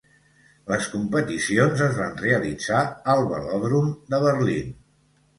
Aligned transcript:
Les 0.69 0.85
competicions 0.93 1.83
es 1.87 1.93
van 1.99 2.15
realitzar 2.21 2.79
al 3.13 3.21
Velòdrom 3.33 3.93
de 4.15 4.21
Berlín. 4.25 4.73